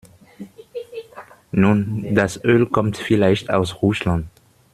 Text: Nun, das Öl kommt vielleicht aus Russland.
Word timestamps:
Nun, 1.51 2.15
das 2.15 2.43
Öl 2.43 2.65
kommt 2.65 2.97
vielleicht 2.97 3.51
aus 3.51 3.83
Russland. 3.83 4.25